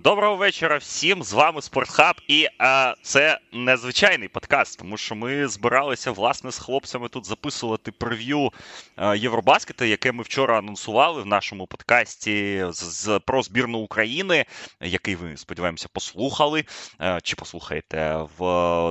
[0.00, 1.22] Доброго вечора всім.
[1.22, 7.08] З вами Спортхаб, і а, це незвичайний подкаст, тому що ми збиралися власне з хлопцями
[7.08, 8.50] тут записувати прев'ю
[8.96, 14.44] а, Євробаскета, яке ми вчора анонсували в нашому подкасті з, з про збірну України,
[14.80, 16.64] який ви сподіваємося послухали
[16.98, 18.44] а, чи послухаєте в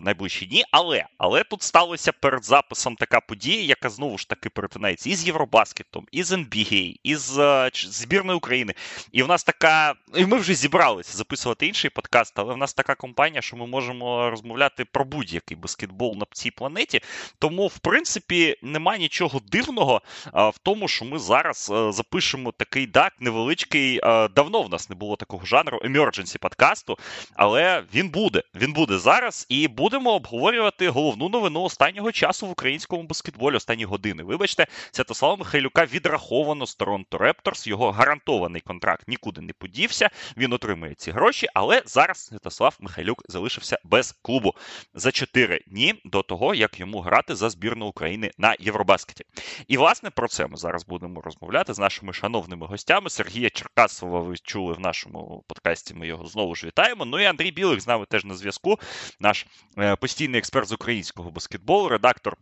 [0.03, 0.63] найближчі дні.
[0.71, 6.05] Але але тут сталося перед записом така подія, яка знову ж таки перетинається із Євробаскетом,
[6.11, 8.73] із NBA, із а, збірною України.
[9.11, 12.73] І в нас така, і ми вже зібрали збиралися записувати інший подкаст, але в нас
[12.73, 17.01] така компанія, що ми можемо розмовляти про будь-який баскетбол на цій планеті.
[17.39, 20.01] Тому, в принципі, нема нічого дивного
[20.33, 23.99] в тому, що ми зараз а, запишемо такий дак невеличкий.
[24.03, 26.97] А, давно в нас не було такого жанру emergency подкасту,
[27.35, 28.43] але він буде.
[28.55, 34.23] Він буде зараз, і будемо обговорювати головну новину останнього часу в українському баскетболі, останні години.
[34.23, 37.67] Вибачте, Святослава Михайлюка відраховано з Торонто Репторс.
[37.67, 40.09] Його гарантований контракт нікуди не подівся.
[40.37, 44.53] Він отримує отримує ці гроші, але зараз Святослав Михайлюк залишився без клубу
[44.93, 49.23] за 4 дні до того, як йому грати за збірну України на Євробаскеті.
[49.67, 53.09] І власне про це ми зараз будемо розмовляти з нашими шановними гостями.
[53.09, 55.93] Сергія Черкасова ви чули в нашому подкасті.
[55.93, 57.05] Ми його знову ж вітаємо.
[57.05, 58.79] Ну і Андрій Білих з нами теж на зв'язку.
[59.19, 59.45] Наш
[59.77, 62.37] е, постійний експерт з українського баскетболу, редактор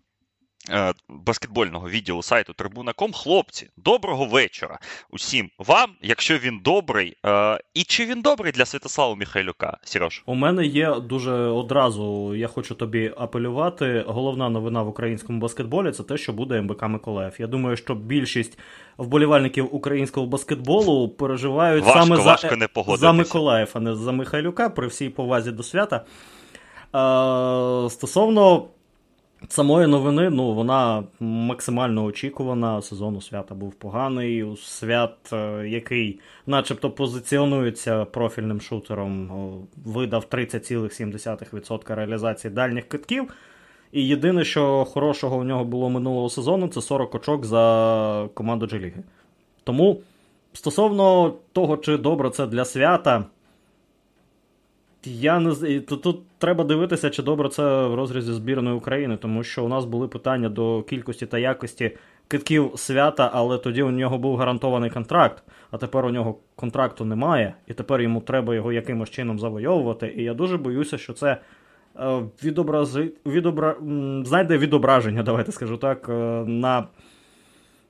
[1.10, 3.14] баскетбольного відділу сайту Трибуна.ком.
[3.14, 7.18] Хлопці, доброго вечора усім вам, якщо він добрий.
[7.26, 9.78] Е, і чи він добрий для Святослава Михайлюка?
[9.84, 10.24] Сірош?
[10.26, 12.36] У мене є дуже одразу.
[12.36, 14.04] Я хочу тобі апелювати.
[14.08, 17.34] Головна новина в українському баскетболі це те, що буде МБК Миколаїв.
[17.40, 18.60] Я думаю, що більшість
[18.98, 24.70] вболівальників українського баскетболу переживають важко, саме важко за, не за Миколаїв, а не за Михайлюка
[24.70, 25.96] при всій повазі до свята.
[25.96, 28.68] Е, Стосовно.
[29.50, 32.82] Самої новини, ну, вона максимально очікувана.
[32.82, 34.44] Сезон у свята був поганий.
[34.44, 39.30] У свят, е, який начебто позиціонується профільним шутером,
[39.86, 43.34] видав 30,7% реалізації дальніх китків.
[43.92, 49.04] І єдине, що хорошого у нього було минулого сезону, це 40 очок за команду Джеліги.
[49.64, 50.02] Тому
[50.54, 53.26] стосовно того, чи добре це для свята.
[55.08, 59.66] Я не тут, тут треба дивитися, чи добре це в розрізі збірної України, тому що
[59.66, 64.38] у нас були питання до кількості та якості китків свята, але тоді у нього був
[64.38, 69.40] гарантований контракт, а тепер у нього контракту немає, і тепер йому треба його якимось чином
[69.40, 70.14] завойовувати.
[70.18, 71.38] І я дуже боюся, що це
[72.00, 73.76] е, відобрази, відобра,
[74.24, 76.14] знайде відображення, давайте скажу так, е,
[76.46, 76.88] на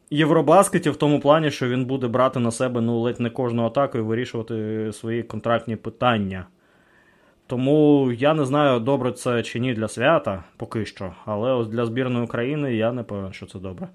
[0.09, 3.97] Євробаскеті в тому плані, що він буде брати на себе ну, ледь не кожну атаку
[3.97, 6.45] і вирішувати свої контрактні питання.
[7.47, 11.85] Тому я не знаю, добре це чи ні для свята поки що, але ось для
[11.85, 13.87] збірної України я не певен, що це добре.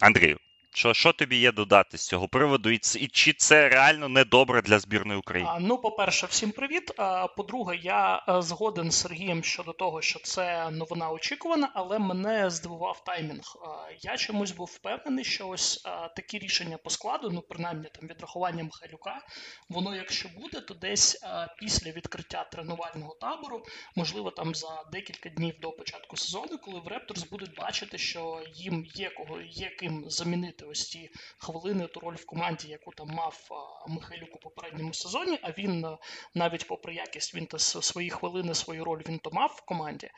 [0.00, 0.36] Андрію,
[0.72, 4.78] що що тобі є додати з цього приводу, і, чи це реально не добре для
[4.78, 5.50] збірної України?
[5.60, 6.92] Ну, по-перше, всім привіт.
[7.36, 13.04] По-друге, я е, згоден з Сергієм щодо того, що це новина очікувана, але мене здивував
[13.04, 13.56] таймінг.
[14.00, 15.86] Я чомусь був впевнений, що ось
[16.16, 19.20] такі рішення по складу, ну принаймні там відрахування Михайлюка,
[19.68, 21.24] воно, якщо буде, то десь
[21.58, 23.64] після відкриття тренувального табору,
[23.96, 28.86] можливо, там за декілька днів до початку сезону, коли в Репторс будуть бачити, що їм
[28.94, 33.08] є кого є ким замінити відіграти ось ці хвилини, ту роль в команді, яку там
[33.08, 33.48] мав
[33.88, 35.38] Михайлюк у попередньому сезоні.
[35.42, 35.86] А він
[36.34, 40.10] навіть попри якість він та свої хвилини, свою роль він то мав в команді.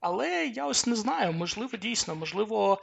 [0.00, 2.80] Але я ось не знаю, можливо, дійсно, можливо,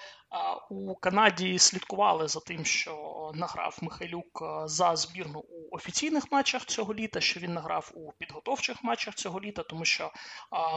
[0.70, 7.22] у Канаді слідкували за тим, що награв Михайлюк за збірну у офіційних матчах цього літа,
[7.22, 10.12] що він награв у підготовчих матчах цього літа, тому що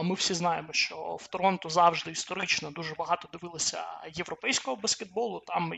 [0.03, 3.83] ми всі знаємо, що в Торонто завжди історично дуже багато дивилися
[4.13, 5.43] європейського баскетболу.
[5.47, 5.73] Там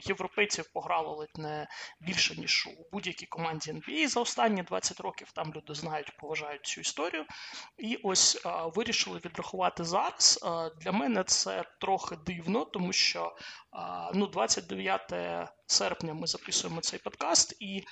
[0.50, 1.68] європейців пограло ледь не
[2.02, 5.32] більше ніж у будь-якій команді NBA за останні 20 років.
[5.32, 7.26] Там люди знають, поважають цю історію.
[7.78, 8.46] І ось
[8.76, 10.40] вирішили відрахувати зараз.
[10.82, 13.36] Для мене це трохи дивно, тому що
[14.14, 15.14] ну, 29
[15.66, 17.84] серпня ми записуємо цей подкаст, і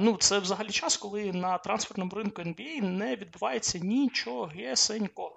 [0.00, 5.36] ну, це взагалі час, коли на трансферному ринку NBA не відбувається нічого гесенько.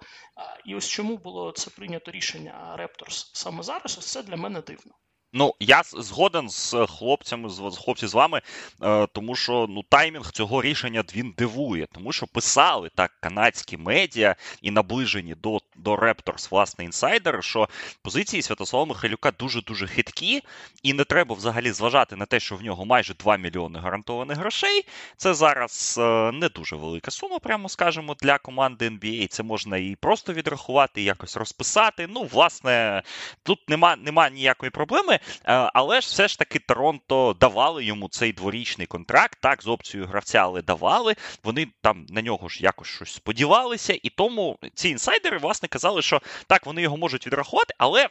[0.64, 4.94] І ось чому було це прийнято рішення Raptors саме зараз, ось це для мене дивно.
[5.32, 8.40] Ну, я згоден з хлопцями, з хлопці з вами,
[8.82, 14.36] е, тому що ну таймінг цього рішення він дивує, тому що писали так канадські медіа
[14.62, 17.68] і наближені до до Raptors, власне, інсайдери, що
[18.02, 20.42] позиції Святослава Михайлюка дуже дуже хиткі,
[20.82, 24.86] і не треба взагалі зважати на те, що в нього майже 2 мільйони гарантованих грошей.
[25.16, 29.26] Це зараз е, не дуже велика сума, прямо скажемо, для команди NBA.
[29.28, 32.06] Це можна і просто відрахувати, і якось розписати.
[32.10, 33.02] Ну, власне,
[33.42, 35.19] тут нема, нема ніякої проблеми.
[35.44, 40.38] Але ж все ж таки Торонто давали йому цей дворічний контракт, так, з опцією гравця,
[40.38, 41.14] але давали.
[41.44, 46.20] Вони там на нього ж якось щось сподівалися, і тому ці інсайдери, власне, казали, що
[46.46, 48.08] так, вони його можуть відрахувати, але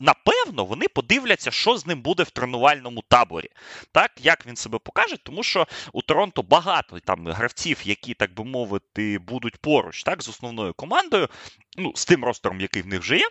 [0.00, 3.48] напевно, вони подивляться, що з ним буде в тренувальному таборі,
[3.92, 8.44] так як він себе покаже, тому що у Торонто багато там гравців, які, так би
[8.44, 11.28] мовити, будуть поруч так, з основною командою,
[11.78, 13.28] ну, з тим ростером, який в них вже є.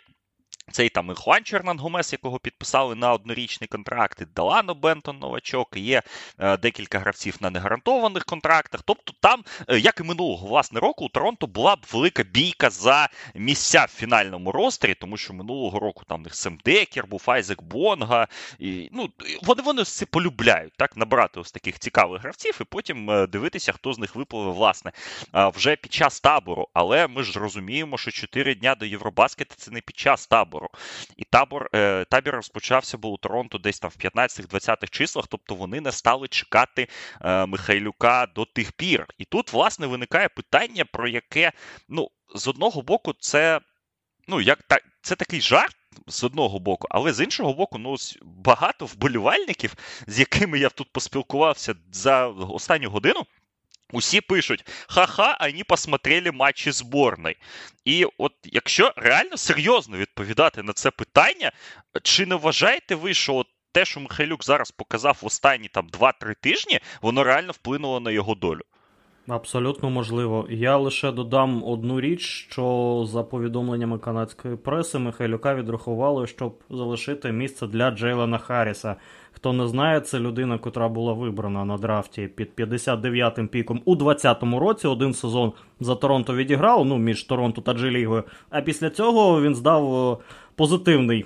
[0.71, 6.01] Цей там і Хуанчо Ернангомес, якого підписали на однорічний контракт, і Далано Бентон новачок, є
[6.39, 8.81] е, декілька гравців на негарантованих контрактах.
[8.85, 13.09] Тобто, там, е, як і минулого власне року, у Торонто була б велика бійка за
[13.35, 18.27] місця в фінальному ростері, тому що минулого року там них Сем Декер, був Айзек Бонга.
[18.59, 19.09] І, ну,
[19.41, 23.93] Вони вони це полюбляють, так, набрати ось таких цікавих гравців, і потім е, дивитися, хто
[23.93, 24.91] з них випливе, власне,
[25.33, 26.67] вже під час табору.
[26.73, 30.69] Але ми ж розуміємо, що 4 дня до Євробаскета це не під час табору табору.
[31.17, 35.81] І табор е, табір розпочався був у Торонто десь там в 15-20 числах, тобто вони
[35.81, 36.87] не стали чекати
[37.21, 39.05] е, Михайлюка до тих пір.
[39.17, 41.51] І тут, власне, виникає питання, про яке,
[41.89, 43.59] ну, з одного боку, це.
[44.27, 45.75] Ну, як так, це такий жарт
[46.07, 49.73] з одного боку, але з іншого боку, ну багато вболівальників,
[50.07, 53.25] з якими я тут поспілкувався за останню годину.
[53.91, 57.37] Усі пишуть: ха-ха, вони посмотрели матчі зборної.
[57.85, 61.51] І от якщо реально серйозно відповідати на це питання,
[62.03, 66.35] чи не вважаєте ви, що от те, що Михайлюк зараз показав в останні там 2-3
[66.41, 68.61] тижні, воно реально вплинуло на його долю?
[69.29, 70.47] Абсолютно можливо.
[70.49, 77.67] Я лише додам одну річ, що за повідомленнями канадської преси Михайлюка відрахували, щоб залишити місце
[77.67, 78.95] для Джейлена Харріса.
[79.31, 84.59] Хто не знає, це людина, котра була вибрана на драфті під 59-м піком у 20-му
[84.59, 84.87] році.
[84.87, 88.23] Один сезон за Торонто відіграв, ну, між Торонто та Джелігою.
[88.49, 90.23] А після цього він здав е,
[90.55, 91.25] позитивний,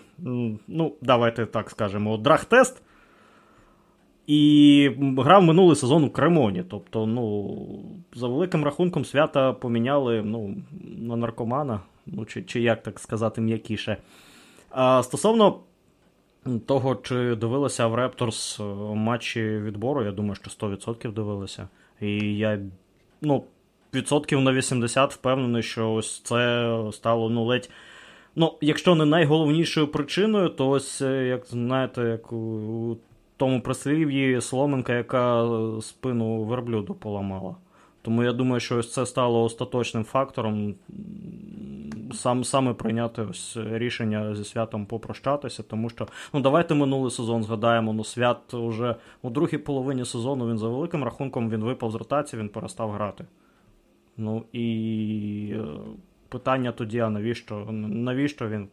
[0.67, 2.81] ну, давайте так скажемо, драх-тест.
[4.28, 6.64] І грав минулий сезон у Кремоні.
[6.70, 7.58] Тобто, ну,
[8.14, 10.56] за великим рахунком свята поміняли ну,
[10.98, 13.98] на наркомана, ну, чи чи як так сказати, м'якіше.
[14.70, 15.60] А Стосовно
[16.66, 18.60] того, чи дивилися в Репторс
[18.94, 21.68] матчі відбору, я думаю, що 100% дивилися.
[22.02, 22.60] І я
[23.22, 23.44] ну,
[23.94, 27.70] відсотків на 80 впевнений, що ось це стало ну, ледь.
[28.36, 32.98] Ну, якщо не найголовнішою причиною, то ось, е, як знаєте, як у
[33.44, 35.48] тому прислів'ї Соломенка, яка
[35.81, 37.56] спину верблюду поламала.
[38.01, 40.75] Тому я думаю, що ось це стало остаточним фактором
[42.13, 47.94] сам, саме прийняти ось рішення зі святом попрощатися, тому що ну давайте минулий сезон згадаємо.
[47.94, 52.42] Ну свят уже у другій половині сезону він за великим рахунком він випав з ротації,
[52.42, 53.25] він перестав грати.
[54.18, 55.66] Ну і е,
[56.30, 58.68] питання тоді: а навіщо навіщо він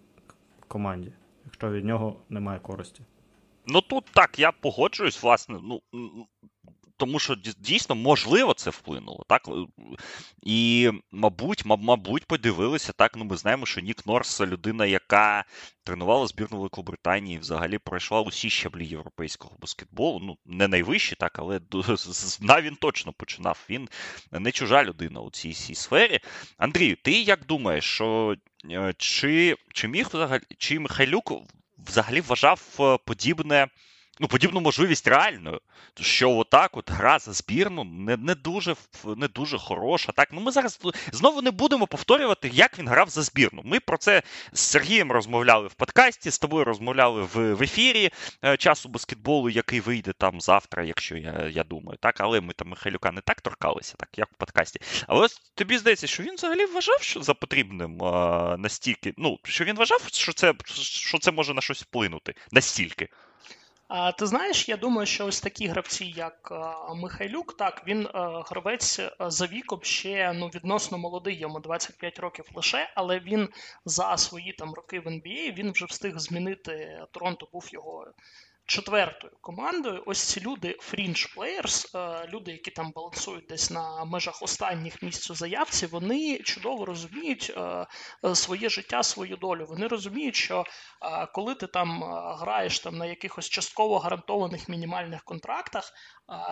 [0.60, 1.12] в команді,
[1.44, 3.02] якщо від нього немає користі?
[3.70, 5.58] Ну тут так, я погоджуюсь, власне.
[5.62, 5.82] Ну
[7.00, 9.24] тому що дійсно можливо це вплинуло.
[9.28, 9.48] так?
[10.42, 13.16] І, мабуть, мабуть, подивилися так.
[13.16, 15.44] Ну, ми знаємо, що Нік Норс людина, яка
[15.84, 20.20] тренувала збірну Великобританії, взагалі пройшла усі щаблі європейського баскетболу.
[20.22, 21.60] Ну, не найвищі, так, але
[22.40, 23.66] на він точно починав.
[23.70, 23.88] Він
[24.32, 26.20] не чужа людина у цій цій сфері.
[26.58, 28.36] Андрію, ти як думаєш, що
[28.70, 31.32] е, чи, чи міг взагалі, чи Михайлюк
[31.86, 33.68] взагалі вважав е, подібне?
[34.20, 35.60] Ну, подібну можливість реальною.
[36.00, 38.76] Що отак от гра за збірну не не, дуже
[39.16, 40.12] не дуже хороша.
[40.12, 40.80] Так, ну Ми зараз
[41.12, 43.62] знову не будемо повторювати, як він грав за збірну.
[43.64, 48.10] Ми про це з Сергієм розмовляли в подкасті, з тобою розмовляли в в ефірі
[48.44, 51.98] е, часу баскетболу, який вийде там завтра, якщо я я думаю.
[52.00, 54.80] так, Але ми там Михайлюка не так торкалися, так, як в подкасті.
[55.06, 59.14] Але ось тобі здається, що він взагалі вважав, що за потрібним а, настільки.
[59.16, 63.08] Ну, що він вважав, що це, що це може на щось вплинути настільки.
[63.92, 66.52] А ти знаєш, я думаю, що ось такі гравці, як
[66.94, 68.08] Михайлюк, так він
[68.50, 73.48] гравець за віком ще ну відносно молодий, йому 25 років лише, але він
[73.84, 78.06] за свої там роки в НБА він вже встиг змінити Торонто, був його
[78.70, 80.02] четвертою командою.
[80.06, 80.78] Ось ці люди,
[81.36, 86.84] players, е, люди, які там балансують десь на межах останніх місць у заявці, вони чудово
[86.84, 87.86] розуміють е,
[88.24, 89.66] е, своє життя, свою долю.
[89.68, 90.64] Вони розуміють, що
[91.34, 92.02] коли ти там
[92.40, 95.92] граєш там на якихось частково гарантованих мінімальних контрактах,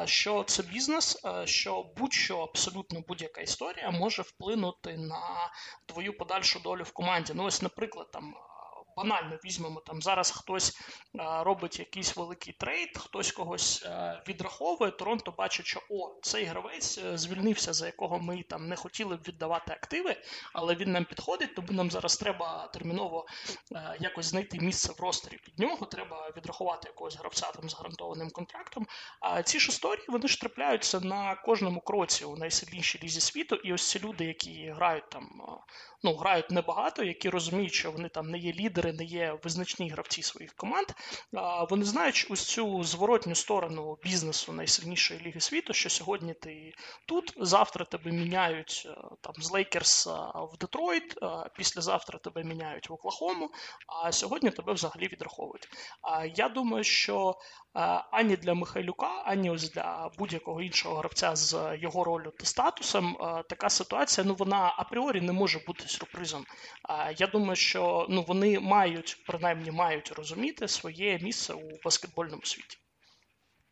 [0.04, 5.50] що це бізнес, що будь-що абсолютно будь-яка історія може вплинути на
[5.86, 7.32] твою подальшу долю в команді.
[7.36, 8.34] Ну, ось, наприклад, там
[8.98, 10.78] банально візьмемо там зараз хтось
[11.40, 13.86] робить якийсь великий трейд, хтось когось
[14.28, 14.90] відраховує.
[14.90, 19.72] Торонто бачить, що о, цей гравець звільнився, за якого ми там не хотіли б віддавати
[19.72, 20.16] активи,
[20.52, 23.26] але він нам підходить, тому нам зараз треба терміново
[24.00, 25.86] якось знайти місце в ростері під нього.
[25.86, 28.86] Треба відрахувати якогось гравця там з гарантованим контрактом.
[29.20, 33.56] А ці ж історії вони ж трапляються на кожному кроці у найсильнішій лізі світу.
[33.56, 35.42] І ось ці люди, які грають там,
[36.02, 40.22] ну грають небагато, які розуміють, що вони там не є лідери, не є визначні гравці
[40.22, 40.86] своїх команд.
[41.70, 46.72] Вони знають ось цю зворотню сторону бізнесу найсильнішої ліги світу, що сьогодні ти
[47.06, 48.88] тут, завтра тебе міняють
[49.20, 51.18] там з Лейкерс в Детройт,
[51.56, 53.50] післязавтра тебе міняють в Оклахому,
[53.86, 55.68] а сьогодні тебе взагалі відраховують.
[56.34, 57.36] Я думаю, що
[58.10, 63.16] ані для Михайлюка, ані ось для будь-якого іншого гравця з його ролью та статусом,
[63.48, 66.44] така ситуація ну вона апріорі не може бути сюрпризом.
[67.16, 68.77] Я думаю, що ну вони мають
[69.26, 72.78] принаймні мають розуміти своє місце у баскетбольному світі.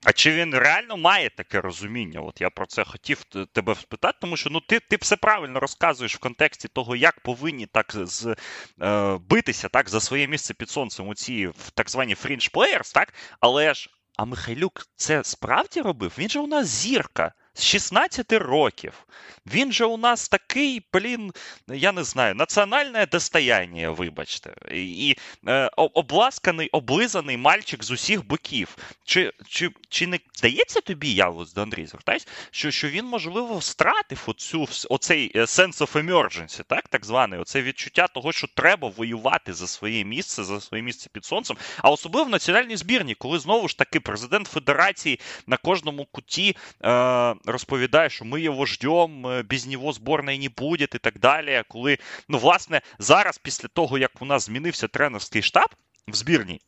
[0.04, 2.20] А чи він реально має таке розуміння?
[2.20, 6.14] От я про це хотів тебе спитати, тому що ну ти ти все правильно розказуєш
[6.16, 8.36] в контексті того, як повинні так з,
[8.82, 13.14] е, битися так за своє місце під сонцем у ці так звані фрінж плеєрс, так?
[13.40, 16.12] Але ж а Михайлюк це справді робив?
[16.18, 19.06] Він же у нас зірка з 16 років.
[19.46, 21.32] Він же у нас такий, блін,
[21.68, 25.16] я не знаю, національне достояння, вибачте, і
[25.48, 28.76] е, обласканий, облизаний мальчик з усіх боків.
[29.04, 34.22] Чи чи, чи не здається тобі, я до Андрій звертаюсь, що що він, можливо, стратив
[34.26, 39.52] оцю, оцей е, sense of emergency, так так званий, оце відчуття того, що треба воювати
[39.52, 43.68] за своє місце, за своє місце під сонцем, а особливо в національній збірні, коли знову
[43.68, 46.56] ж таки президент Федерації на кожному куті.
[46.84, 51.62] Е, розповідає, що ми є вождем, е, без нього зборної не буде і так далі.
[51.68, 51.98] Коли,
[52.28, 55.68] ну, власне, зараз, після того, як у нас змінився тренерський штаб
[56.08, 56.60] в збірній,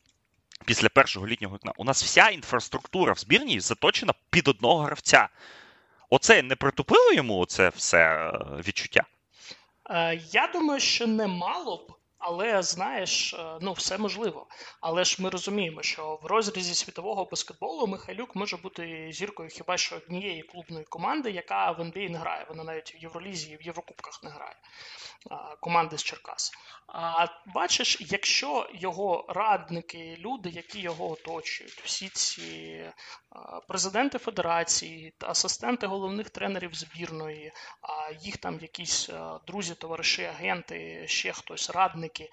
[0.65, 5.29] після першого літнього вікна, у нас вся інфраструктура в збірній заточена під одного гравця.
[6.09, 8.31] Оце не притупило йому оце все е,
[8.67, 9.03] відчуття?
[9.89, 11.98] Е, я думаю, що немало б.
[12.19, 14.47] Але знаєш, е, ну все можливо.
[14.81, 19.95] Але ж ми розуміємо, що в розрізі світового баскетболу Михайлюк може бути зіркою хіба що
[19.95, 22.45] однієї клубної команди, яка в НБА не грає.
[22.49, 24.55] Вона навіть в Євролізі в Єврокубках не грає.
[25.59, 26.51] Команди з Черкас.
[26.87, 32.83] А бачиш, якщо його радники, люди, які його оточують, всі ці
[33.67, 37.51] президенти федерації, асистенти головних тренерів збірної,
[38.21, 39.09] їх там якісь
[39.47, 41.69] друзі, товариші, агенти, ще хтось,
[42.09, 42.31] радники.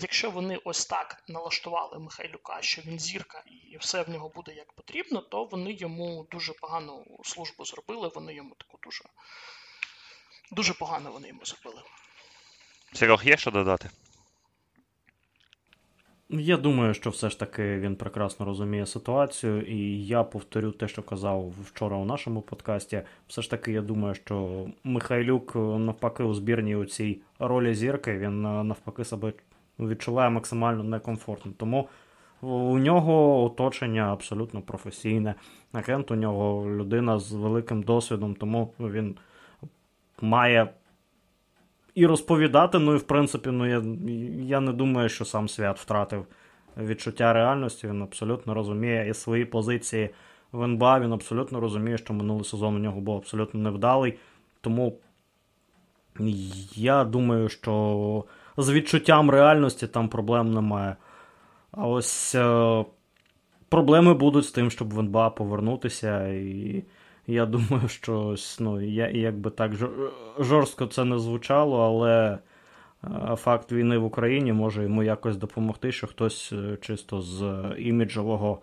[0.00, 3.42] Якщо вони ось так налаштували Михайлюка, що він зірка
[3.72, 8.10] і все в нього буде як потрібно, то вони йому дуже погану службу зробили.
[8.14, 9.04] Вони йому таку дуже
[10.50, 11.82] дуже погано вони йому зробили.
[12.92, 13.90] Серег, є що додати?
[16.38, 21.02] Я думаю, що все ж таки він прекрасно розуміє ситуацію, і я повторю те, що
[21.02, 23.02] казав вчора у нашому подкасті.
[23.28, 28.42] Все ж таки, я думаю, що Михайлюк навпаки у збірній у цій ролі зірки він
[28.42, 29.32] навпаки себе
[29.78, 31.52] відчуває максимально некомфортно.
[31.56, 31.88] Тому
[32.40, 35.34] у нього оточення абсолютно професійне.
[35.72, 39.16] Агент у нього людина з великим досвідом, тому він
[40.20, 40.68] має
[41.94, 42.78] і розповідати.
[42.78, 43.82] Ну і в принципі, ну я,
[44.46, 46.26] я не думаю, що сам свят втратив
[46.76, 47.88] відчуття реальності.
[47.88, 50.10] Він абсолютно розуміє і свої позиції
[50.52, 51.00] в НБА.
[51.00, 54.18] Він абсолютно розуміє, що минулий сезон у нього був абсолютно невдалий.
[54.60, 54.98] Тому
[56.74, 58.24] я думаю, що
[58.56, 60.96] з відчуттям реальності там проблем немає.
[61.72, 62.84] А ось е,
[63.68, 66.28] проблеми будуть з тим, щоб в НБА повернутися.
[66.28, 66.84] І
[67.26, 69.72] я думаю, що ну, я, як би так
[70.38, 72.38] жорстко це не звучало, але
[73.04, 78.58] е, факт війни в Україні може йому якось допомогти, що хтось е, чисто з іміджового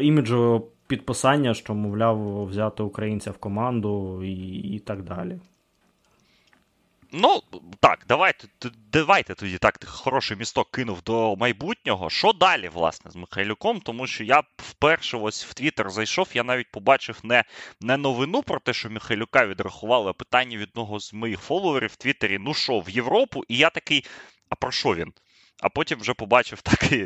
[0.00, 5.38] іміджового підписання, що, мовляв, взяти українця в команду і, і так далі.
[7.18, 7.42] Ну,
[7.80, 8.48] так, давайте
[8.92, 12.10] давайте тоді так хороший місток кинув до майбутнього.
[12.10, 13.80] Що далі, власне, з Михайлюком?
[13.80, 17.44] Тому що я вперше ось в Твіттер зайшов, я навіть побачив не
[17.80, 21.96] не новину про те, що Михайлюка відрахували, а питання від одного з моїх фоловерів в
[21.96, 23.44] Твіттері: ну що, в Європу?
[23.48, 24.04] І я такий,
[24.48, 25.12] а про що він?
[25.60, 27.04] А потім вже побачив таке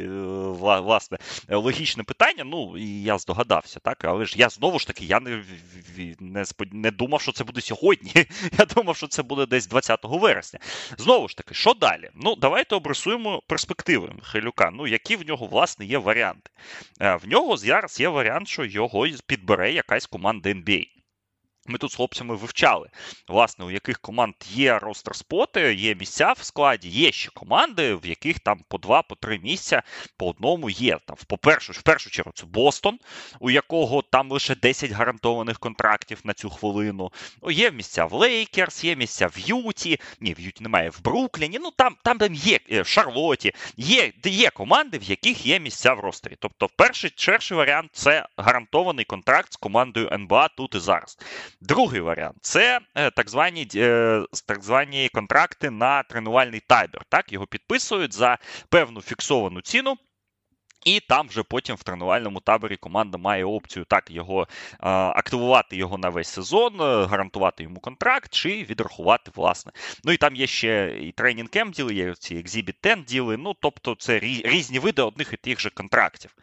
[0.58, 2.44] власне логічне питання.
[2.44, 5.44] Ну і я здогадався, так але ж я знову ж таки я не
[6.20, 8.12] не, не думав, що це буде сьогодні.
[8.58, 10.58] Я думав, що це буде десь 20 вересня.
[10.98, 12.10] Знову ж таки, що далі?
[12.14, 14.70] Ну, давайте обрисуємо перспективи Михайлюка.
[14.70, 16.50] Ну, які в нього власне є варіанти?
[17.00, 20.86] Е, в нього зараз є варіант, що його підбере якась команда NBA.
[21.70, 22.88] Ми тут з хлопцями вивчали,
[23.28, 28.06] власне, у яких команд є ростер споти, є місця в складі, є ще команди, в
[28.06, 29.82] яких там по два, по три місця
[30.16, 30.98] по одному є.
[31.06, 32.98] Там, по першу, в першу чергу, це Бостон,
[33.40, 37.12] у якого там лише 10 гарантованих контрактів на цю хвилину.
[37.50, 40.00] Є місця в Лейкерс, є місця в Юті.
[40.20, 41.58] Ні, в Юті немає в Брукліні.
[41.58, 43.52] Ну там там, там є е, в Шарлоті.
[43.76, 46.36] Є є команди, в яких є місця в ростері.
[46.38, 47.10] Тобто, перший
[47.40, 51.18] перший варіант це гарантований контракт з командою НБА тут і зараз.
[51.60, 57.02] Другий варіант це е, так звані е, так звані контракти на тренувальний табір.
[57.08, 58.38] Так, Його підписують за
[58.68, 59.96] певну фіксовану ціну.
[60.84, 64.46] І там вже потім в тренувальному таборі команда має опцію так його
[64.80, 69.72] активувати його на весь сезон, е, гарантувати йому контракт чи відрахувати, власне.
[70.04, 73.36] Ну і там є ще і тренінг кемп діли, є ці Exhibit 10 діли.
[73.36, 76.34] Ну тобто це різні види одних і тих же контрактів.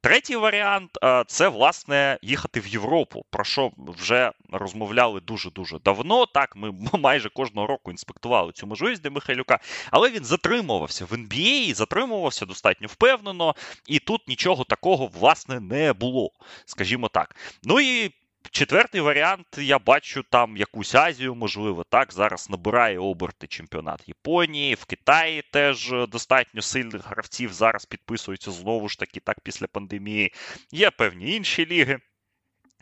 [0.00, 6.26] Третій варіант це власне їхати в Європу, про що вже розмовляли дуже-дуже давно.
[6.26, 9.58] Так, ми майже кожного року інспектували цю можливість для Михайлюка,
[9.90, 13.54] але він затримувався в NBA, затримувався достатньо впевнено.
[13.86, 16.30] І тут нічого такого, власне, не було,
[16.66, 17.36] скажімо так.
[17.62, 18.10] Ну і.
[18.50, 22.12] Четвертий варіант, я бачу там якусь Азію, можливо, так.
[22.12, 28.98] Зараз набирає оберти чемпіонат Японії, в Китаї теж достатньо сильних гравців зараз підписуються знову ж
[28.98, 30.32] таки, так, після пандемії.
[30.72, 31.98] Є певні інші ліги.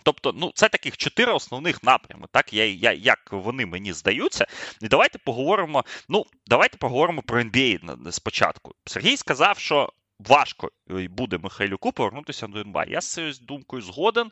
[0.03, 4.47] Тобто, ну, це таких чотири основних напрями, так, я, я, як вони мені здаються.
[4.81, 5.85] І давайте поговоримо.
[6.09, 8.75] Ну, давайте поговоримо про NBA спочатку.
[8.85, 12.85] Сергій сказав, що важко е, буде Михайлюку повернутися до НБА.
[12.85, 14.31] Я з цією думкою згоден.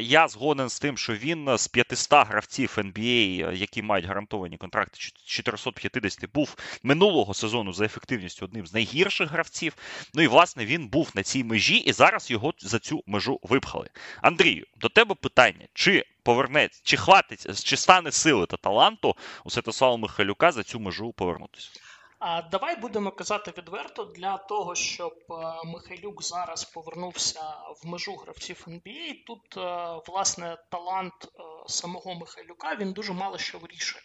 [0.00, 6.32] Я згоден з тим, що він з 500 гравців NBA, які мають гарантовані контракти 450,
[6.32, 9.76] був минулого сезону за ефективністю одним з найгірших гравців.
[10.14, 13.88] Ну і власне він був на цій межі, і зараз його за цю межу випхали.
[14.22, 19.96] Андрію, до тебе питання: чи повернеться, чи хватить, чи стане сили та таланту у Святослава
[19.96, 21.70] Михайлюка за цю межу повернутися?
[22.18, 27.40] А давай будемо казати відверто для того, щоб е, Михайлюк зараз повернувся
[27.82, 33.58] в межу гравців NBA, Тут е, власне талант е, самого Михайлюка він дуже мало що
[33.58, 34.02] вирішує.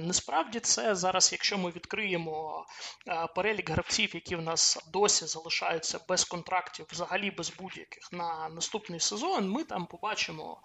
[0.00, 2.66] Насправді, це зараз, якщо ми відкриємо
[3.34, 9.50] перелік гравців, які в нас досі залишаються без контрактів, взагалі без будь-яких на наступний сезон,
[9.50, 10.62] ми там побачимо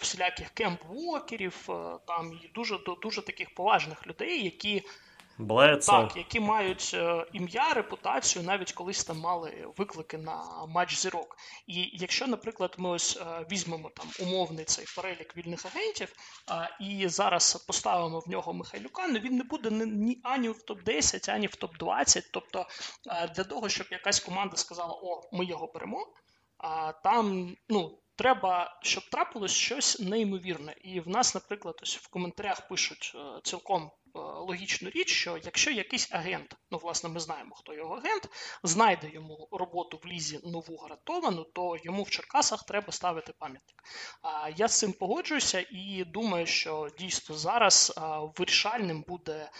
[0.00, 1.54] всіляких кемп-вокерів,
[2.06, 4.84] там і дуже дуже таких поважних людей, які.
[5.38, 5.92] Блецо.
[5.92, 11.36] Так, які мають е, ім'я, репутацію, навіть колись там мали виклики на матч зірок.
[11.66, 16.12] І якщо, наприклад, ми ось е, візьмемо там умовний цей перелік вільних агентів
[16.50, 21.30] е, і зараз поставимо в нього Михайлюка, ну він не буде ні ані в топ-10,
[21.30, 22.22] ані в топ-20.
[22.32, 22.66] Тобто
[23.36, 26.06] для того, щоб якась команда сказала, о, ми його беремо,
[27.04, 27.98] там ну.
[28.18, 30.74] Треба, щоб трапилось щось неймовірне.
[30.84, 36.12] І в нас, наприклад, ось в коментарях пишуть цілком Е, логічну річ, що якщо якийсь
[36.12, 38.28] агент, ну власне, ми знаємо, хто його агент,
[38.62, 43.82] знайде йому роботу в лізі нову гарантовану, то йому в Черкасах треба ставити пам'ятник.
[44.56, 48.00] Я з цим погоджуюся і думаю, що дійсно зараз
[48.36, 49.50] вирішальним буде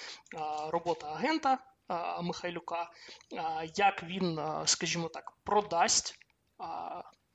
[0.68, 1.58] робота агента
[2.22, 2.90] Михайлюка,
[3.76, 6.18] як він, скажімо так, продасть.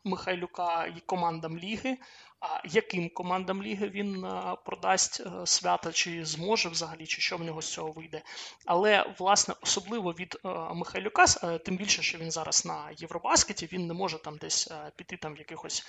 [0.05, 1.97] Михайлюка і командам ліги,
[2.43, 7.43] а яким командам ліги він е, продасть е, свята, чи зможе взагалі, чи що в
[7.43, 8.21] нього з цього вийде.
[8.65, 11.25] Але, власне, особливо від е, Михайлюка,
[11.65, 15.37] тим більше, що він зараз на Євробаскеті, він не може там десь піти там в
[15.37, 15.85] якихось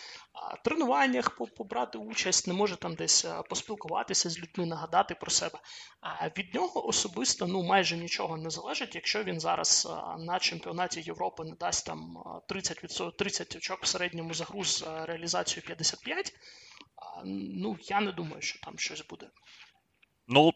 [0.64, 5.58] тренуваннях, побрати участь, не може там десь поспілкуватися з людьми, нагадати про себе.
[6.00, 9.88] А від нього особисто ну майже нічого не залежить, якщо він зараз
[10.18, 16.32] на чемпіонаті Європи не дасть там 30%, 30 очок в середньому загруз реалізацію 55%,
[17.24, 19.30] ну я не думаю, що там щось буде.
[20.28, 20.52] Ну,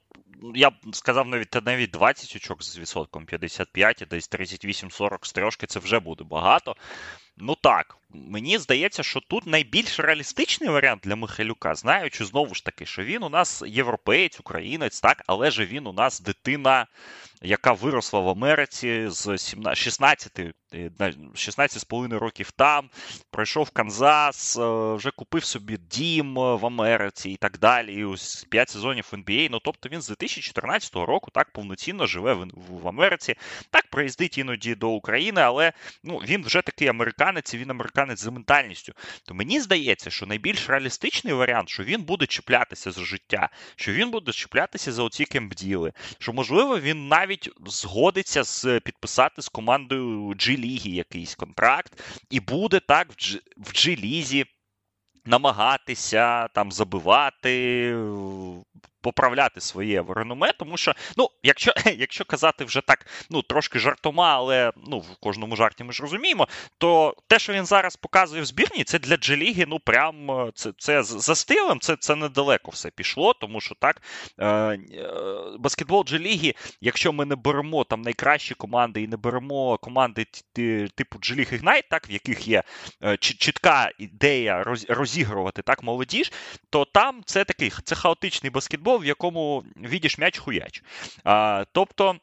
[0.54, 5.80] я б сказав навіть навіть 20 очок з відсотком 55, десь 38-40 з трошки це
[5.80, 6.76] вже буде багато.
[7.36, 12.86] Ну так, мені здається, що тут найбільш реалістичний варіант для Михайлюка, знаючи знову ж таки,
[12.86, 16.86] що він у нас європеєць, українець, так, але ж він у нас дитина,
[17.42, 19.38] яка виросла в Америці з
[19.74, 22.90] 16 16,5 е, років там,
[23.30, 27.94] пройшов Канзас, е, вже купив собі дім е, в Америці і так далі.
[27.94, 29.48] І ось 5 сезонів NBA.
[29.50, 32.34] Ну тобто він з 2014 року так повноцінно живе
[32.68, 33.34] в Америці,
[33.70, 35.72] так приїздить іноді до України, але
[36.04, 38.92] ну, він вже такий американець, і він американець за ментальністю.
[39.24, 44.10] То мені здається, що найбільш реалістичний варіант, що він буде чіплятися за життя, що він
[44.10, 50.56] буде чіплятися за оці кемпділи, що можливо він навіть згодиться з підписати з командою G
[50.56, 53.08] ліги якийсь контракт, і буде так
[53.56, 54.46] в G-лізі
[55.24, 57.94] намагатися там забивати,
[59.00, 64.72] поправляти своє реноме, тому що, ну, якщо якщо казати вже так, ну, трошки жартома, але
[64.86, 68.84] ну, в кожному жарті ми ж розуміємо, то те, що він зараз показує в збірні,
[68.84, 73.34] це для Джеліги, ну, прям е, це це за стилем, це це недалеко все пішло,
[73.34, 74.02] тому що так,
[74.38, 74.78] е, е,
[75.58, 80.26] баскетбол Джеліги, якщо ми не беремо там найкращі команди і не беремо команди
[80.94, 82.62] типу Джеліг Ігнайт, так, в яких є
[83.04, 86.32] е, чітка ідея роз, розігрувати так молодіж,
[86.70, 90.82] то там це такий це хаотичний баскетбол в якому відіш м'яч хуяч.
[91.24, 92.16] А, Тобто.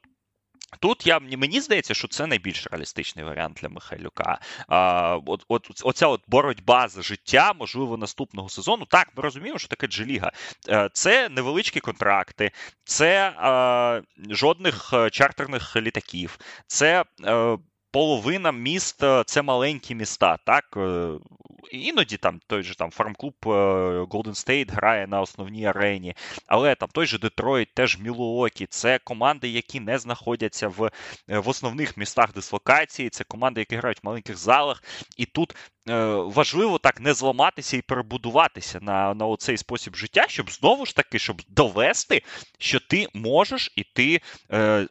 [0.79, 4.39] Тут я мені здається, що це найбільш реалістичний варіант для Михайлюка.
[4.67, 8.85] А, от, от, Оця от боротьба за життя, можливо, наступного сезону.
[8.85, 10.31] Так, ми розуміємо, що таке Джеліга.
[10.69, 12.51] Е, це невеличкі контракти,
[12.83, 17.03] це а, жодних е, чартерних літаків, це.
[17.23, 17.57] А, е,
[17.91, 20.37] половина міст це маленькі міста.
[20.45, 20.77] так?
[21.71, 26.15] Іноді там той же там фармклуб Golden State грає на основній арені,
[26.47, 30.91] але там той же Детройт, теж Мілуокі, це команди, які не знаходяться в
[31.27, 34.83] в основних містах дислокації, це команди, які грають в маленьких залах.
[35.17, 35.55] І тут
[35.89, 40.95] е, важливо так не зламатися і перебудуватися на на оцей спосіб життя, щоб знову ж
[40.95, 42.21] таки щоб довести,
[42.59, 44.87] що ти можеш і ти, е,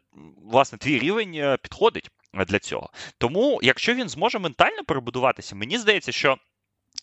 [0.51, 2.11] власне, твій рівень підходить
[2.47, 2.91] для цього.
[3.19, 6.39] Тому, якщо він зможе ментально перебудуватися, мені здається, що.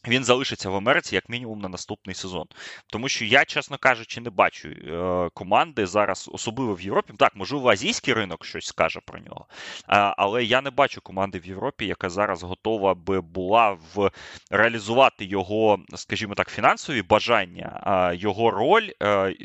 [0.08, 2.46] Він залишиться в Америці як мінімум на наступний сезон.
[2.88, 7.14] Тому що я, чесно кажучи, не бачу е, команди зараз, особливо в Європі.
[7.18, 9.46] Так, можливо, азійський ринок щось скаже про нього.
[9.50, 14.12] Е, але я не бачу команди в Європі, яка зараз готова би була в
[14.50, 19.36] реалізувати його, скажімо так, фінансові бажання, е, його роль, е,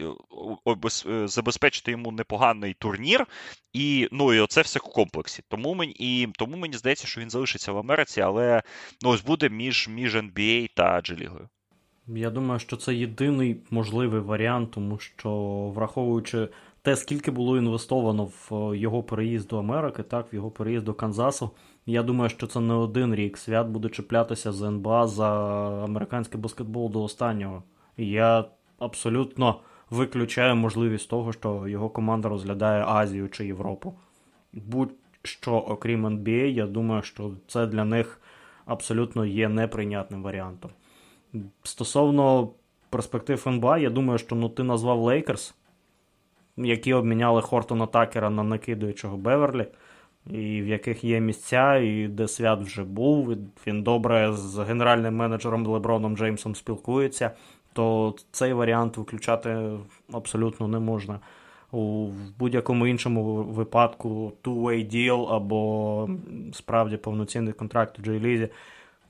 [1.27, 3.27] забезпечити йому непоганий турнір.
[3.73, 5.43] І ну і оце все в комплексі.
[5.49, 8.63] Тому мені і тому мені здається, що він залишиться в Америці, але
[9.03, 11.49] ну ось буде між між NBA NBA та G-лігою.
[12.09, 15.31] Я думаю, що це єдиний можливий варіант, тому що
[15.75, 16.49] враховуючи
[16.83, 21.51] те, скільки було інвестовано в його переїзд до Америки, так, в його переїзд до Канзасу,
[21.87, 23.39] я думаю, що це не один рік.
[23.39, 25.29] Свят буде чіплятися з НБА за
[25.85, 27.63] американський баскетбол до останнього.
[27.97, 28.45] Я
[28.79, 33.95] абсолютно виключаю можливість того, що його команда розглядає Азію чи Європу.
[34.53, 38.21] Будь-що, окрім NBA, я думаю, що це для них
[38.67, 40.71] абсолютно є неприйнятним варіантом.
[41.63, 42.51] Стосовно
[42.91, 45.55] перспектив НБА, я думаю, що ну, ти назвав Лейкерс,
[46.57, 49.67] які обміняли Хортона Такера на накидуючого Беверлі,
[50.31, 53.37] і в яких є місця, і де свят вже був.
[53.67, 57.31] Він добре з генеральним менеджером Леброном Джеймсом спілкується,
[57.73, 59.79] то цей варіант виключати
[60.13, 61.21] абсолютно не можна
[61.77, 66.09] у будь-якому іншому випадку two-way deal або
[66.53, 68.49] справді повноцінний контракт у Джей-Лізі,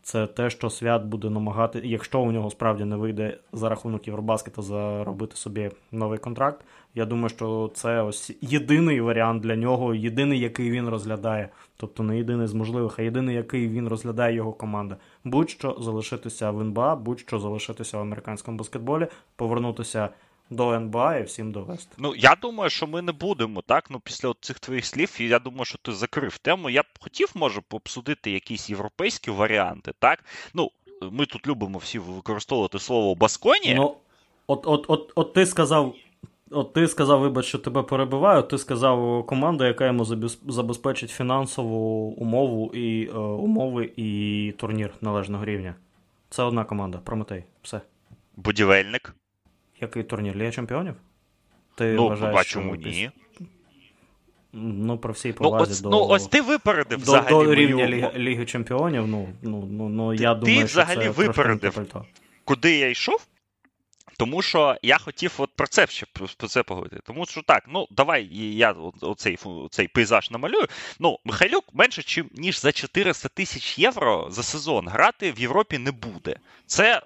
[0.02, 4.62] це те, що свят буде намагати, якщо у нього справді не вийде за рахунок Євробаскета
[4.62, 6.64] заробити собі новий контракт.
[6.94, 11.48] Я думаю, що це ось єдиний варіант для нього, єдиний, який він розглядає.
[11.76, 14.96] Тобто не єдиний з можливих, а єдиний, який він розглядає його команда.
[15.24, 20.09] Будь-що залишитися в НБА, будь-що залишитися в американському баскетболі, повернутися
[20.50, 21.94] до НБА і всім довести.
[21.98, 23.90] Ну, я думаю, що ми не будемо, так?
[23.90, 26.70] Ну, після цих твоїх слів, я думаю, що ти закрив тему.
[26.70, 30.24] Я б хотів, може, обсудити якісь європейські варіанти, так?
[30.54, 30.70] Ну,
[31.02, 33.74] ми тут любимо всі використовувати слово Басконі.
[33.74, 33.96] Ну,
[34.46, 35.94] от, от, от, от ти сказав.
[36.50, 38.42] От ти сказав, вибач, що тебе перебиваю.
[38.42, 40.04] Ти сказав команда, яка йому
[40.48, 45.74] забезпечить фінансову умову і е, умови і турнір належного рівня.
[46.30, 46.98] Це одна команда.
[46.98, 47.44] Прометей.
[47.62, 47.80] Все.
[48.37, 49.14] Будівельник.
[49.80, 50.36] Який турнір?
[50.36, 50.94] Ліга чемпіонів?
[51.74, 52.88] Ти ну, вважаєш, чому що...
[52.88, 53.10] ні?
[54.52, 57.74] Ну, про всій повазі ну, ось, до ну, ось ти випередив до, взагалі до рівня
[57.74, 57.88] мою...
[57.88, 59.06] Ліги, Ліги Чемпіонів.
[59.06, 61.86] Ну, ну, ну, ну я ти, думаю, ти взагалі що це випередив,
[62.44, 63.26] куди я йшов?
[64.16, 67.00] Тому що я хотів от про це ще про це поговорити.
[67.07, 69.38] Тому що так, ну давай я оцей
[69.70, 70.66] цей пейзаж намалюю.
[70.98, 75.92] Ну, Михайлюк менше чим ніж за 400 тисяч євро за сезон грати в Європі не
[75.92, 76.37] буде.
[76.66, 77.02] Це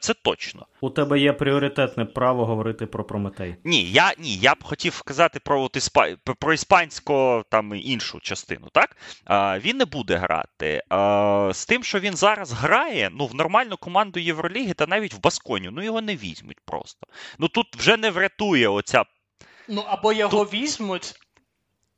[0.00, 0.66] це точно.
[0.80, 3.56] У тебе є пріоритетне право говорити про Прометей.
[3.64, 6.08] Ні, я ні, я б хотів сказати про от іспа...
[6.38, 8.68] про іспанську там іншу частину.
[8.72, 10.82] Так а, він не буде грати.
[10.88, 15.20] А, З тим, що він зараз грає, ну в нормальну команду Євроліги та навіть в
[15.20, 17.06] Басконю, ну його не візьмуть просто.
[17.38, 19.04] Ну тут вже не врятує оця.
[19.68, 20.54] Ну або його тут...
[20.54, 21.14] візьмуть,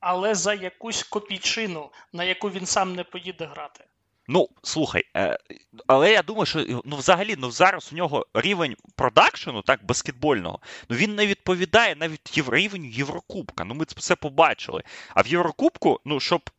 [0.00, 3.84] але за якусь копійчину, на яку він сам не поїде грати.
[4.28, 5.38] Ну, слухай, е,
[5.86, 10.96] але я думаю, що ну, взагалі ну, зараз у нього рівень продакшену, так, баскетбольного, ну
[10.96, 13.64] він не відповідає навіть рівню Єврокубка.
[13.64, 14.82] Ну, ми це побачили.
[15.14, 16.50] А в Єврокубку, ну, щоб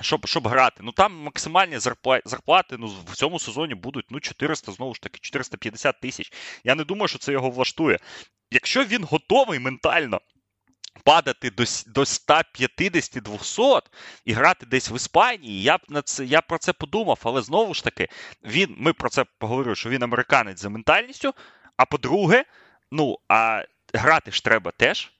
[0.00, 0.80] щоб щоб грати.
[0.82, 1.78] Ну там максимальні
[2.24, 6.32] зарплати ну, в цьому сезоні будуть ну, 400, знову ж таки, 450 тисяч.
[6.64, 7.98] Я не думаю, що це його влаштує.
[8.50, 10.20] Якщо він готовий ментально
[11.04, 13.82] падати до до 150-200
[14.24, 17.74] і грати десь в Іспанії, я б на це я про це подумав, але знову
[17.74, 18.08] ж таки,
[18.44, 21.34] він, ми про це поговорили, що він американець за ментальністю.
[21.76, 22.44] А по-друге,
[22.90, 25.12] ну, а грати ж треба теж.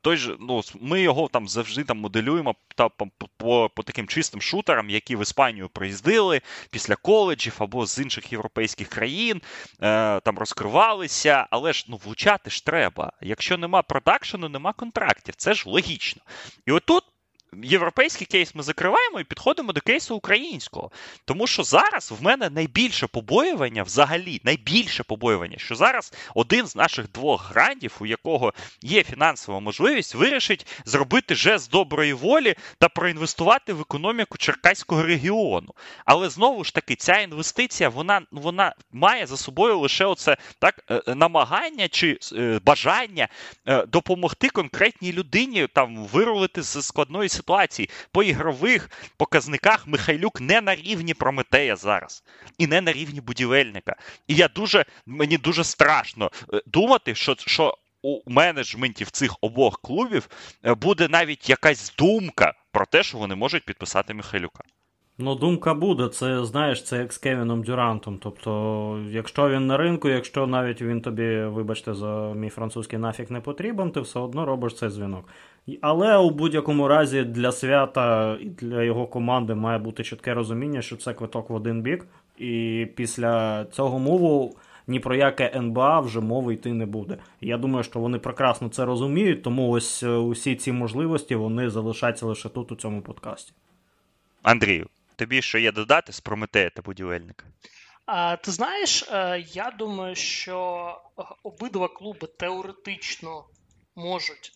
[0.00, 4.42] Той же, ну, Ми його там завжди там моделюємо та, по, по по, таким чистим
[4.42, 9.42] шутерам, які в Іспанію приїздили після коледжів або з інших європейських країн,
[9.82, 13.12] е, там розкривалися, але ж ну, влучати ж треба.
[13.20, 15.34] Якщо нема продакшену, нема контрактів.
[15.36, 16.22] Це ж логічно.
[16.66, 17.04] І отут
[17.62, 20.90] європейський кейс ми закриваємо і підходимо до кейсу українського.
[21.24, 27.12] Тому що зараз в мене найбільше побоювання, взагалі, найбільше побоювання, що зараз один з наших
[27.12, 33.80] двох грандів, у якого є фінансова можливість, вирішить зробити жест доброї волі та проінвестувати в
[33.80, 35.74] економіку Черкаського регіону.
[36.04, 41.02] Але знову ж таки, ця інвестиція вона вона має за собою лише оце так е,
[41.06, 43.28] е, намагання чи е, бажання
[43.88, 47.90] допомогти конкретній людині там вирулити з складної ситуації ситуації.
[48.12, 52.24] По ігрових показниках Михайлюк не на рівні Прометея зараз,
[52.58, 53.96] і не на рівні будівельника.
[54.28, 60.28] І я дуже мені дуже страшно е, думати, що що у менеджментів цих обох клубів
[60.64, 64.64] е, буде навіть якась думка про те, що вони можуть підписати Михайлюка.
[65.18, 68.18] Ну, думка буде, це знаєш, це як з Кевіном Дюрантом.
[68.22, 73.40] Тобто, якщо він на ринку, якщо навіть він тобі, вибачте, за мій французький нафік не
[73.40, 75.28] потрібен, ти все одно робиш цей дзвінок.
[75.80, 80.96] Але у будь-якому разі для свята і для його команди має бути чітке розуміння, що
[80.96, 82.06] це квиток в один бік,
[82.38, 87.18] і після цього мову ні про яке НБА вже мови йти не буде.
[87.40, 92.26] Я думаю, що вони прекрасно це розуміють, тому ось е, усі ці можливості вони залишаться
[92.26, 93.52] лише тут у цьому подкасті.
[94.42, 94.86] Андрію,
[95.22, 97.46] тобі що є додати з Прометея та будівельника?
[98.06, 103.44] А, Ти знаєш, е, я думаю, що е, обидва клуби теоретично
[103.96, 104.52] можуть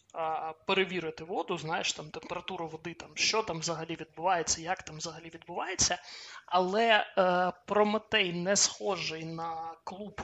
[0.66, 5.98] перевірити воду, знаєш, там температуру води, там що там взагалі відбувається, як там взагалі відбувається.
[6.46, 10.22] Але е, Прометей не схожий на клуб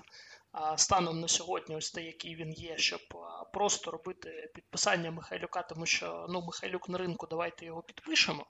[0.77, 3.01] станом на сьогодні, ось те, який він є, щоб
[3.53, 8.47] просто робити підписання Михайлюка, тому що ну, Михайлюк на ринку, давайте його підпишемо.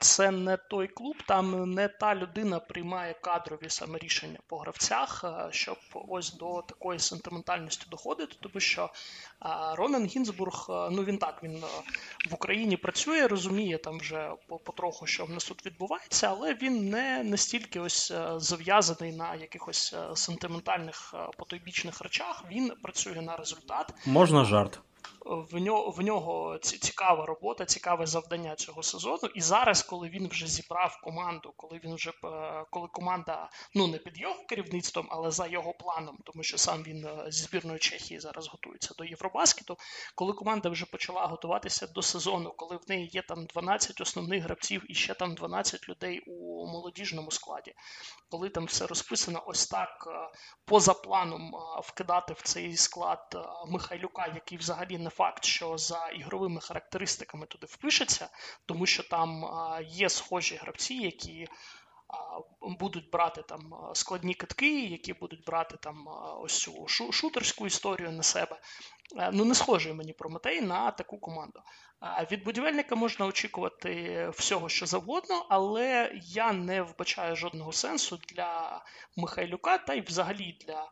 [0.00, 5.78] Це не той клуб, там не та людина приймає кадрові саме рішення по гравцях, щоб
[6.08, 8.90] ось до такої сентиментальності доходити, тому що
[9.72, 11.64] Ронен Гінзбург, ну він так він
[12.30, 14.32] в Україні працює, розуміє там вже
[14.64, 21.14] потроху, що в нас тут відбувається, але він не настільки ось зав'язаний на якихось сентиментальних
[21.38, 22.44] потойбічних речах.
[22.50, 23.94] Він працює на результат.
[24.06, 24.80] Можна жарт
[25.26, 29.28] в нього в нього цікава робота, цікаве завдання цього сезону.
[29.34, 33.98] І зараз, коли він вже зібрав команду, коли він вже е, коли команда ну не
[33.98, 38.20] під його керівництвом, але за його планом, тому що сам він е, зі збірної Чехії
[38.20, 39.76] зараз готується до Євробаскету.
[40.14, 44.84] Коли команда вже почала готуватися до сезону, коли в неї є там 12 основних гравців
[44.88, 47.74] і ще там 12 людей у молодіжному складі,
[48.30, 51.52] коли там все розписано ось так е, поза планом
[51.82, 53.36] вкидати в цей склад
[53.68, 58.28] Михайлюка, який взагалі не факт, що за ігровими характеристиками туди впишеться,
[58.66, 59.44] тому що там
[59.82, 61.48] є схожі гравці, які.
[62.60, 66.08] Будуть брати там складні китки, які будуть брати там
[66.40, 68.60] ось цю шутерську історію на себе.
[69.16, 71.60] Е, ну, не схожий мені Прометей на таку команду.
[72.30, 78.82] Від будівельника можна очікувати всього, що завгодно, але я не вбачаю жодного сенсу для
[79.16, 80.90] Михайлюка та й взагалі для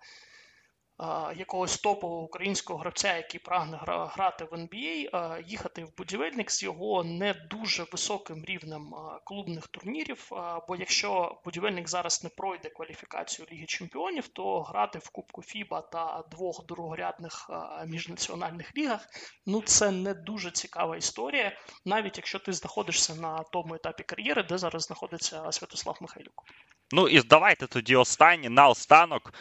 [1.37, 7.35] якогось топового українського гравця, який прагне грати в NBA, їхати в будівельник з його не
[7.51, 10.29] дуже високим рівнем клубних турнірів.
[10.69, 16.25] Бо якщо будівельник зараз не пройде кваліфікацію Ліги Чемпіонів, то грати в Кубку Фіба та
[16.31, 17.51] двох другорядних
[17.87, 19.09] міжнаціональних лігах
[19.47, 24.59] ну це не дуже цікава історія, навіть якщо ти знаходишся на тому етапі кар'єри, де
[24.59, 26.45] зараз знаходиться Святослав Михайлюк.
[26.93, 29.35] Ну і давайте тоді останнє на останок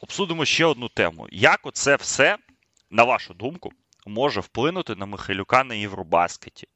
[0.00, 1.26] обсудимо ще одну тему.
[1.30, 2.38] Як оце все,
[2.90, 3.72] на вашу думку,
[4.06, 6.68] може вплинути на Михайлюка на Євробаскеті?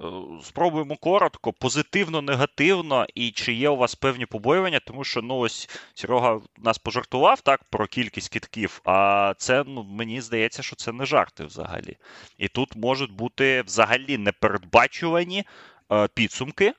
[0.00, 0.04] Е,
[0.42, 5.68] спробуємо коротко, позитивно, негативно, і чи є у вас певні побоювання, тому що ну ось
[5.94, 11.06] Серега нас пожартував так про кількість кітків, а це ну, мені здається, що це не
[11.06, 11.96] жарти взагалі.
[12.38, 15.44] І тут можуть бути взагалі непередбачувані
[15.92, 16.74] е, підсумки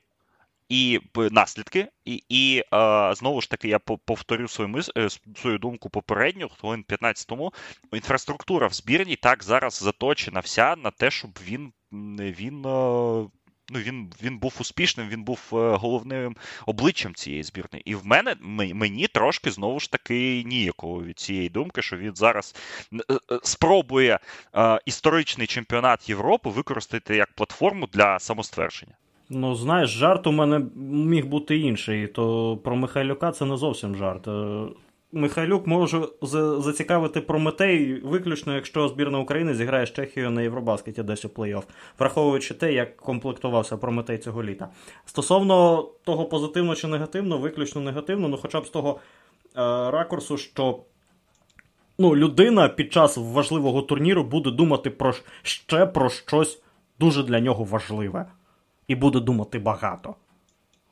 [0.70, 4.90] і наслідки, і і е, знову ж таки я повторю свою мис...
[4.96, 7.52] Е, свою думку попередню, хвилин 15 тому.
[7.92, 11.72] Інфраструктура в збірній так зараз заточена вся на те, щоб він
[12.18, 13.28] він е,
[13.72, 17.82] ну він він був успішним, він був головним обличчям цієї збірної.
[17.90, 18.36] І в мене
[18.74, 22.54] мені трошки знову ж таки ніяково від цієї думки, що він зараз
[23.42, 24.18] спробує
[24.84, 28.94] історичний чемпіонат Європи використати як платформу для самоствердження.
[29.32, 32.06] Ну, знаєш, жарт у мене міг бути інший.
[32.06, 34.28] То про Михайлюка це не зовсім жарт.
[34.28, 34.66] Е,
[35.12, 36.08] Михайлюк може
[36.58, 41.62] зацікавити Прометей виключно, якщо збірна України зіграє з Чехією на Євробаскеті десь у плей-офф,
[41.98, 44.68] враховуючи те, як комплектувався Прометей цього літа.
[45.04, 50.78] Стосовно того, позитивно чи негативно, виключно негативно, ну хоча б з того е, ракурсу, що
[51.98, 56.62] ну, людина під час важливого турніру буде думати про ще про щось
[56.98, 58.26] дуже для нього важливе
[58.90, 60.14] і буде думати багато.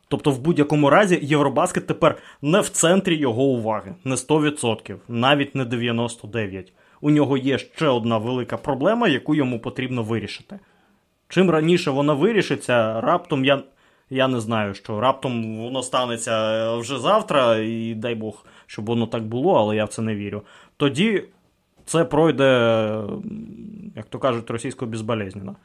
[0.08, 5.64] Тобто, в будь-якому разі, Євробаскет тепер не в центрі його уваги, не 100%, навіть не
[5.64, 6.64] 99%.
[7.00, 10.58] У нього є ще одна велика проблема, яку йому потрібно вирішити.
[11.28, 13.62] Чим раніше вона вирішиться, раптом я
[14.10, 19.26] я не знаю, що раптом воно станеться вже завтра, і дай Бог, щоб воно так
[19.26, 20.42] було, але я в це не вірю.
[20.76, 21.24] Тоді
[21.84, 23.02] це пройде,
[23.96, 25.56] як то кажуть, російсько безболезненно.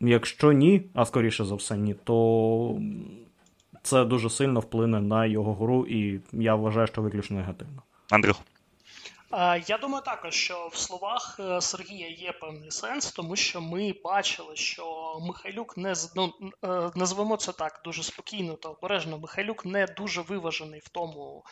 [0.00, 2.80] Якщо ні, а скоріше за все, ні, то
[3.82, 7.82] це дуже сильно вплине на його гру, і я вважаю, що виключно негативно.
[8.10, 8.36] Андрюх.
[9.66, 14.56] Я думаю, також що в словах е, Сергія є певний сенс, тому що ми бачили,
[14.56, 16.32] що Михайлюк не ну,
[16.64, 19.18] е, назвемо це так дуже спокійно та обережно.
[19.18, 21.44] Михайлюк не дуже виважений в тому,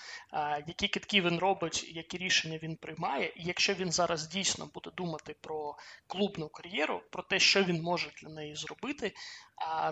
[0.66, 3.32] які китки він робить, які рішення він приймає.
[3.36, 8.10] І якщо він зараз дійсно буде думати про клубну кар'єру, про те, що він може
[8.22, 9.12] для неї зробити,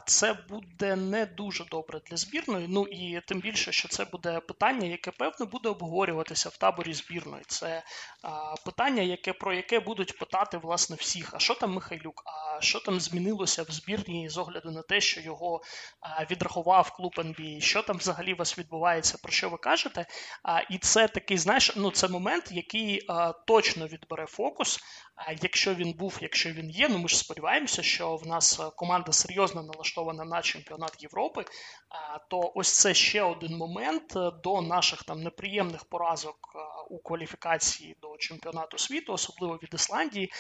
[0.07, 2.67] це буде не дуже добре для збірної.
[2.69, 7.45] Ну і тим більше, що це буде питання, яке певно буде обговорюватися в таборі збірної.
[7.47, 7.83] Це
[8.65, 11.35] питання, яке про яке будуть питати власне всіх.
[11.35, 12.23] А що там Михайлюк?
[12.27, 15.63] А що там змінилося в збірні з огляду на те, що його
[16.31, 17.61] відрахував клуб НБА?
[17.61, 19.19] Що там взагалі у вас відбувається?
[19.23, 20.07] Про що ви кажете?
[20.43, 23.09] А, І це такий, знаєш, ну це момент, який
[23.47, 24.81] точно відбере фокус.
[25.43, 29.53] Якщо він був, якщо він є, ну ми ж сподіваємося, що в нас команда серйозно
[29.53, 31.45] серйозно налаштована на чемпіонат Європи,
[32.31, 36.59] то ось це ще один момент е, до наших там неприємних поразок е,
[36.93, 40.33] у кваліфікації до чемпіонату світу, особливо від Ісландії.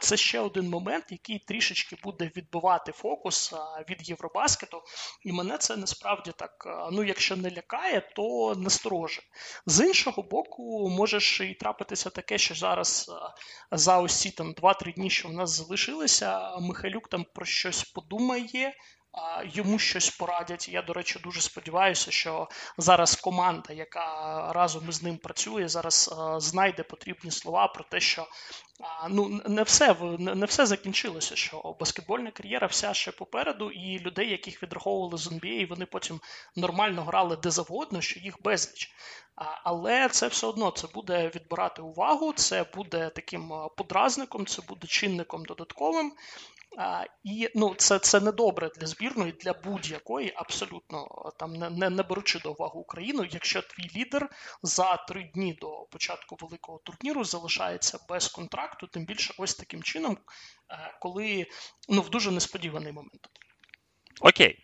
[0.00, 3.54] Це ще один момент, який трішечки буде відбивати фокус
[3.90, 4.82] від Євробаскету.
[5.22, 6.66] І мене це насправді так.
[6.92, 9.22] Ну, якщо не лякає, то настороже.
[9.66, 13.10] З іншого боку, можеш і трапитися таке, що зараз
[13.70, 18.74] за ці там 2-3 дні, що в нас залишилися, Михайлюк там про щось подумає.
[19.44, 20.68] Йому щось порадять.
[20.68, 22.48] Я, до речі, дуже сподіваюся, що
[22.78, 28.28] зараз команда, яка разом із ним працює, зараз знайде потрібні слова про те, що
[29.10, 31.36] ну не все не все закінчилося.
[31.36, 36.20] Що баскетбольна кар'єра вся ще попереду, і людей, яких відраховували з NBA, вони потім
[36.56, 38.94] нормально грали де завгодно, що їх безліч.
[39.64, 45.44] Але це все одно це буде відбирати увагу, це буде таким подразником, це буде чинником
[45.44, 46.12] додатковим.
[46.78, 51.08] А, І ну, це це не добре для збірної, для будь-якої, абсолютно
[51.38, 54.30] там не, не не беручи до уваги Україну, якщо твій лідер
[54.62, 60.18] за три дні до початку великого турніру залишається без контракту, тим більше ось таким чином,
[60.70, 61.46] е, коли
[61.88, 63.28] ну в дуже несподіваний момент.
[64.20, 64.58] Окей.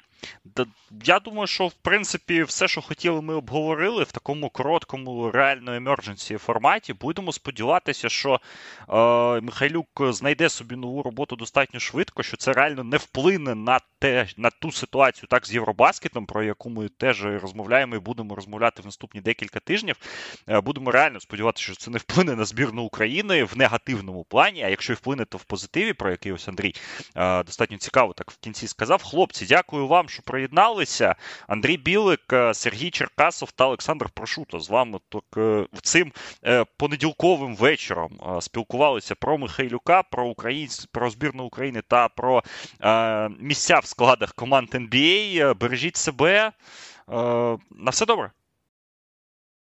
[1.04, 6.37] Я думаю, що в принципі все, що хотіли, ми обговорили в такому короткому реально емердженсі
[6.37, 6.92] форматі.
[6.92, 8.40] Будемо сподіватися, що е,
[9.40, 14.50] Михайлюк знайде собі нову роботу достатньо швидко, що це реально не вплине на те, на
[14.50, 19.20] ту ситуацію, так з Євробаскетом, про яку ми теж розмовляємо і будемо розмовляти в наступні
[19.20, 19.96] декілька тижнів.
[20.48, 24.62] Е, будемо реально сподіватися, що це не вплине на збірну України в негативному плані.
[24.62, 26.74] А якщо і вплине, то в позитиві, про який ось Андрій
[27.16, 29.02] е, достатньо цікаво так в кінці сказав.
[29.02, 31.14] Хлопці, дякую вам що приєдналися.
[31.48, 34.60] Андрій Білик, е, Сергій Черкасов та Олександр Прошуто.
[34.60, 36.12] З вами так, цим
[36.76, 42.42] понеділковим вечором спілкувалися про Михайлюка, про українсь, про збірну України та про
[43.40, 45.55] місця в складах команд NBA.
[45.55, 46.53] Бережіть себе.
[47.70, 48.31] На все добре.